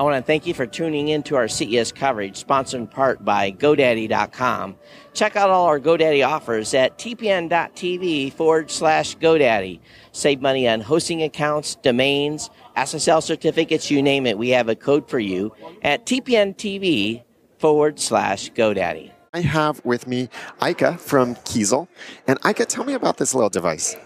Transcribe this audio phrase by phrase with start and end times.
[0.00, 3.22] I want to thank you for tuning in to our CES coverage, sponsored in part
[3.22, 4.76] by GoDaddy.com.
[5.12, 9.78] Check out all our GoDaddy offers at tpn.tv forward slash GoDaddy.
[10.12, 12.48] Save money on hosting accounts, domains,
[12.78, 14.38] SSL certificates, you name it.
[14.38, 15.52] We have a code for you
[15.82, 17.22] at tpn.tv
[17.58, 19.10] forward slash GoDaddy.
[19.34, 20.30] I have with me
[20.62, 21.88] Eike from Keezel.
[22.26, 23.96] And Eike, tell me about this little device.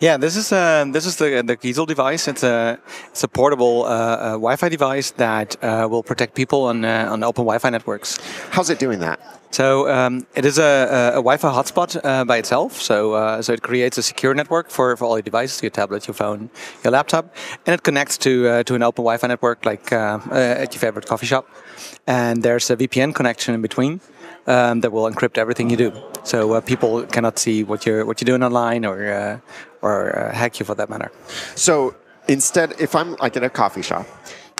[0.00, 2.28] Yeah, this is uh, this is the the Keezel device.
[2.28, 2.78] It's a
[3.10, 7.22] it's a portable uh, uh, Wi-Fi device that uh, will protect people on uh, on
[7.22, 8.18] open Wi-Fi networks.
[8.50, 9.18] How's it doing that?
[9.54, 12.82] So um, it is a, a, Wi-Fi hotspot uh, by itself.
[12.82, 16.08] So uh, so it creates a secure network for, for all your devices, your tablet,
[16.08, 16.50] your phone,
[16.82, 17.32] your laptop,
[17.64, 21.06] and it connects to uh, to an open Wi-Fi network like uh, at your favorite
[21.06, 21.48] coffee shop.
[22.06, 24.00] And there's a VPN connection in between
[24.46, 25.92] um, that will encrypt everything you do.
[26.24, 29.38] So uh, people cannot see what you're what you're doing online or uh,
[29.82, 31.12] or uh, hack you for that matter.
[31.54, 31.94] So
[32.28, 34.06] instead, if I'm like in a coffee shop,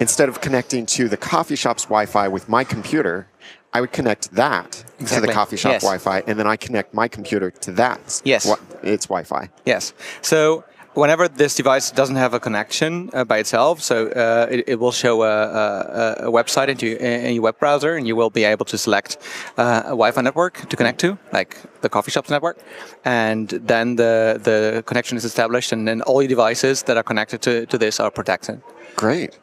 [0.00, 3.28] instead of connecting to the coffee shop's Wi-Fi with my computer,
[3.72, 5.20] I would connect that exactly.
[5.20, 5.82] to the coffee shop yes.
[5.82, 8.20] Wi-Fi, and then I connect my computer to that.
[8.24, 8.50] Yes,
[8.82, 9.48] its Wi-Fi.
[9.64, 9.94] Yes.
[10.20, 14.80] So whenever this device doesn't have a connection uh, by itself, so uh, it, it,
[14.80, 18.44] will show a, a, a, website into in your web browser, and you will be
[18.44, 19.18] able to select
[19.56, 22.58] uh, a Wi-Fi network to connect to, like the coffee shop's network,
[23.04, 27.42] and then the the connection is established, and then all your devices that are connected
[27.42, 28.60] to, to this are protected.
[28.96, 29.38] Great.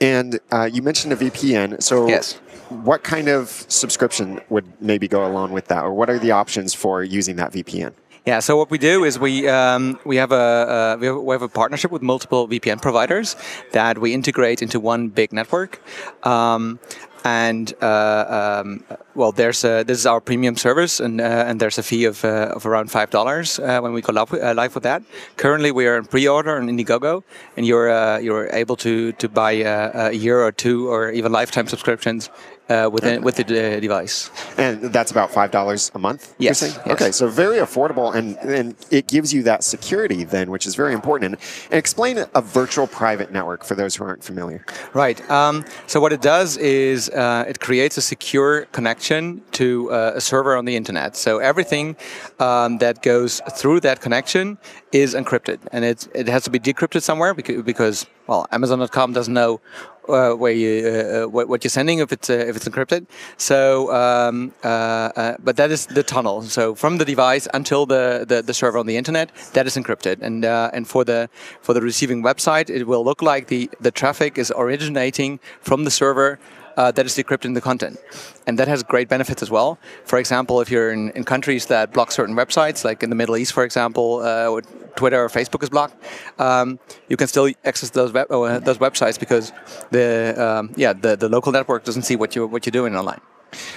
[0.00, 2.40] And uh, you mentioned a VPN, so yes.
[2.84, 6.72] What kind of subscription would maybe go along with that, or what are the options
[6.72, 7.92] for using that VPN?
[8.24, 11.34] Yeah, so what we do is we um, we have a uh, we, have, we,
[11.34, 13.34] have, a partnership with multiple VPN providers
[13.72, 15.82] that we integrate into one big network.
[16.24, 16.78] Um,
[17.24, 21.78] and uh, um, well, there's a, this is our premium service, and uh, and there's
[21.78, 24.74] a fee of, uh, of around five dollars uh, when we go live, uh, live,
[24.74, 25.02] with that.
[25.36, 27.24] Currently, we are in pre-order on Indiegogo,
[27.56, 31.66] and you're you're able to to buy a, a year or two or even lifetime
[31.66, 32.30] subscriptions
[32.72, 34.30] uh, within with the uh, device.
[34.56, 36.34] And that's about five dollars a month.
[36.38, 40.66] Yes, yes, Okay, so very affordable, and and it gives you that security then, which
[40.66, 41.24] is very important.
[41.32, 41.38] And,
[41.82, 44.64] explain a virtual private network for those who aren't familiar.
[44.94, 45.18] Right.
[45.30, 50.20] Um, so what it does is uh, it creates a secure connection to uh, a
[50.20, 51.16] server on the internet.
[51.16, 51.96] So everything
[52.38, 54.58] um, that goes through that connection
[54.92, 59.60] is encrypted, and it it has to be decrypted somewhere because well, Amazon.com doesn't know
[60.08, 63.06] uh, where you uh, uh, what, you're sending if it's uh, if it's encrypted.
[63.36, 66.42] So, um, uh, uh, but that is the tunnel.
[66.42, 70.16] So from the device until the, the, the server on the internet, that is encrypted.
[70.22, 70.44] And
[70.76, 71.28] and for the
[71.60, 75.90] for the receiving website, it will look like the the traffic is originating from the
[75.90, 76.38] server
[76.76, 77.98] uh, that is decrypting the content.
[78.46, 79.78] And that has great benefits as well.
[80.04, 83.36] For example, if you're in, in countries that block certain websites, like in the Middle
[83.36, 84.60] East, for example, uh,
[84.96, 85.94] Twitter or Facebook is blocked,
[86.38, 86.78] um,
[87.08, 89.52] you can still access those web, uh, those websites because
[89.90, 93.20] the um, yeah the, the local network doesn't see what you what you're doing online.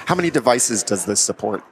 [0.06, 1.64] How many devices does this support?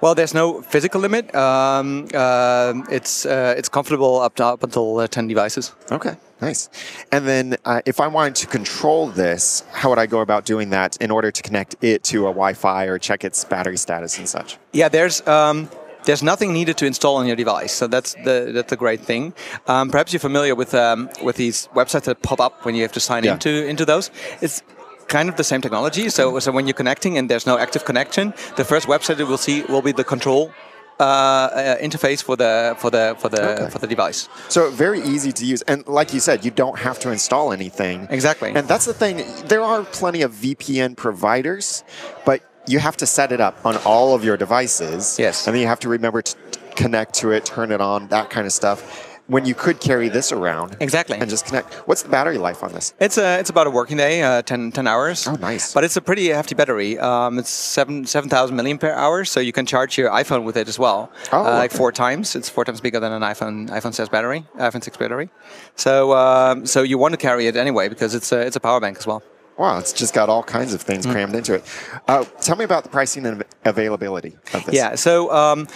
[0.00, 1.34] Well, there's no physical limit.
[1.34, 5.74] Um, uh, it's uh, it's comfortable up to up until uh, ten devices.
[5.90, 6.68] Okay, nice.
[7.12, 10.70] And then, uh, if I wanted to control this, how would I go about doing
[10.70, 14.28] that in order to connect it to a Wi-Fi or check its battery status and
[14.28, 14.58] such?
[14.72, 15.26] Yeah, there's.
[15.26, 15.70] Um,
[16.04, 19.34] there's nothing needed to install on your device, so that's the that's a great thing.
[19.66, 22.92] Um, perhaps you're familiar with um, with these websites that pop up when you have
[22.92, 23.34] to sign yeah.
[23.34, 24.10] into into those.
[24.40, 24.62] It's
[25.10, 26.08] kind of the same technology.
[26.08, 29.36] So, so when you're connecting and there's no active connection, the first website you will
[29.36, 30.52] see will be the control
[31.00, 33.70] uh, uh, interface for the for the for the okay.
[33.70, 34.28] for the device.
[34.48, 38.06] So very easy to use, and like you said, you don't have to install anything.
[38.10, 38.52] Exactly.
[38.54, 39.24] And that's the thing.
[39.46, 41.84] There are plenty of VPN providers,
[42.26, 45.18] but you have to set it up on all of your devices.
[45.18, 45.46] Yes.
[45.46, 46.36] And then you have to remember to
[46.76, 50.32] connect to it, turn it on, that kind of stuff when you could carry this
[50.32, 51.16] around exactly.
[51.16, 51.72] and just connect.
[51.86, 52.94] What's the battery life on this?
[52.98, 55.28] It's a it's about a working day uh, 10, 10 hours.
[55.28, 55.72] Oh nice.
[55.72, 56.98] But it's a pretty hefty battery.
[56.98, 60.78] Um, it's 7 7000 milliampere hours so you can charge your iphone with it as
[60.78, 61.12] well.
[61.32, 62.34] Oh, uh, like four times.
[62.34, 65.30] It's four times bigger than an iphone iphone 6 battery iphone 6 battery.
[65.76, 68.80] So um, so you want to carry it anyway because it's a, it's a power
[68.80, 69.22] bank as well.
[69.58, 71.12] Wow, it's just got all kinds of things mm.
[71.12, 71.64] crammed into it.
[72.08, 74.74] Uh, tell me about the pricing and availability of this.
[74.74, 75.68] Yeah, so um,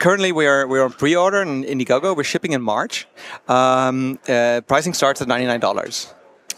[0.00, 2.16] currently we are we're on pre-order in Indiegogo.
[2.16, 3.06] We're shipping in March.
[3.46, 6.12] Um, uh, pricing starts at ninety nine dollars.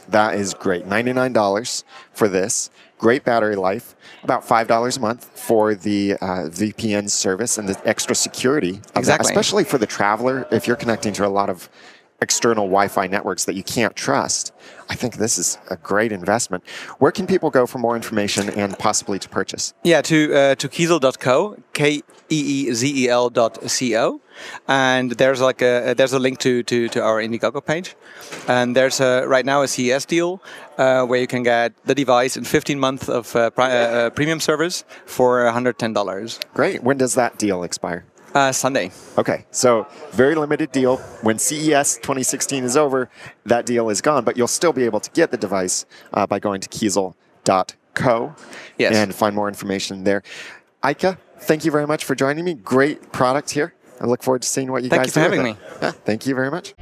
[0.09, 0.87] That is great.
[0.87, 2.71] Ninety nine dollars for this.
[2.99, 3.94] Great battery life.
[4.23, 8.81] About five dollars a month for the uh, VPN service and the extra security.
[8.97, 9.03] Exactly.
[9.05, 11.69] That, especially for the traveler, if you're connecting to a lot of
[12.22, 14.52] external Wi-Fi networks that you can't trust,
[14.88, 16.62] I think this is a great investment.
[16.98, 19.74] Where can people go for more information and possibly to purchase?
[19.82, 24.20] Yeah, to uh, to Keezel.co, K E E Z E L dot C O,
[24.69, 27.96] and there's like a there's a link to to, to our Indiegogo page,
[28.48, 30.42] and there's a, right now a CES deal
[30.78, 34.40] uh, where you can get the device in 15 months of uh, pri- uh, premium
[34.40, 36.38] service for 110 dollars.
[36.54, 36.82] Great.
[36.82, 38.04] When does that deal expire?
[38.34, 38.90] Uh, Sunday.
[39.19, 40.96] Okay, so very limited deal.
[41.23, 43.11] When CES 2016 is over,
[43.44, 45.84] that deal is gone, but you'll still be able to get the device
[46.14, 48.34] uh, by going to Keezel.co
[48.79, 48.94] yes.
[48.94, 50.23] and find more information there.
[50.82, 52.55] Eike, thank you very much for joining me.
[52.55, 53.75] Great product here.
[54.00, 55.20] I look forward to seeing what you thank guys do.
[55.20, 55.61] Thank you for having me.
[55.82, 56.75] Yeah, thank you very much.